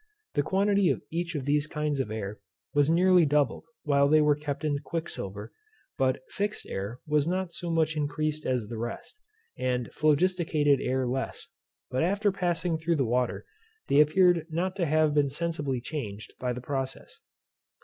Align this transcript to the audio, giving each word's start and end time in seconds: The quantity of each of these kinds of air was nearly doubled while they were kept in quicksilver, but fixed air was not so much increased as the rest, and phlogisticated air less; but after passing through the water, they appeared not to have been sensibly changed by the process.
The 0.33 0.41
quantity 0.41 0.89
of 0.89 1.03
each 1.11 1.35
of 1.35 1.45
these 1.45 1.67
kinds 1.67 1.99
of 1.99 2.09
air 2.09 2.39
was 2.73 2.89
nearly 2.89 3.23
doubled 3.23 3.65
while 3.83 4.09
they 4.09 4.19
were 4.19 4.35
kept 4.35 4.65
in 4.65 4.79
quicksilver, 4.79 5.51
but 5.95 6.23
fixed 6.29 6.65
air 6.65 6.97
was 7.05 7.27
not 7.27 7.53
so 7.53 7.69
much 7.69 7.95
increased 7.95 8.43
as 8.47 8.65
the 8.65 8.79
rest, 8.79 9.19
and 9.59 9.91
phlogisticated 9.93 10.79
air 10.81 11.05
less; 11.07 11.49
but 11.91 12.01
after 12.01 12.31
passing 12.31 12.79
through 12.79 12.95
the 12.95 13.05
water, 13.05 13.45
they 13.89 13.99
appeared 14.01 14.47
not 14.49 14.75
to 14.77 14.87
have 14.87 15.13
been 15.13 15.29
sensibly 15.29 15.79
changed 15.79 16.33
by 16.39 16.51
the 16.51 16.61
process. 16.61 17.19